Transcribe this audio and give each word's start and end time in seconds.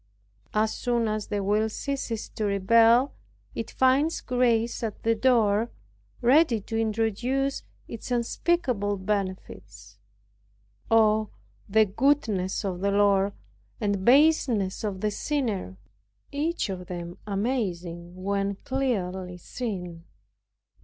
As 0.55 0.73
soon 0.73 1.07
as 1.07 1.27
the 1.27 1.43
will 1.43 1.69
ceases 1.69 2.27
to 2.29 2.45
rebel, 2.45 3.13
it 3.53 3.69
finds 3.69 4.21
grace 4.21 4.81
at 4.81 5.03
the 5.03 5.13
door, 5.13 5.69
ready 6.21 6.59
to 6.59 6.75
introduce 6.75 7.61
its 7.87 8.09
unspeakable 8.09 8.97
benefits. 8.97 9.99
O, 10.89 11.29
the 11.69 11.85
goodness 11.85 12.65
of 12.65 12.79
the 12.79 12.89
Lord 12.89 13.33
and 13.79 14.03
baseness 14.03 14.83
of 14.83 15.01
the 15.01 15.11
sinner, 15.11 15.77
each 16.31 16.67
of 16.69 16.87
them 16.87 17.19
amazing 17.27 18.23
when 18.23 18.55
clearly 18.55 19.37
seen! 19.37 20.05